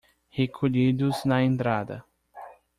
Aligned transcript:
Recolhidos 0.31 1.25
na 1.25 1.43
entrada 1.43 2.03